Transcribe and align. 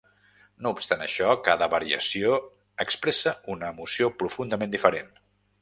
No 0.67 0.71
obstant 0.75 1.03
això, 1.05 1.27
cada 1.49 1.67
variació 1.75 2.33
expressa 2.87 3.37
una 3.57 3.73
emoció 3.77 4.11
profundament 4.25 4.77
diferent. 4.79 5.15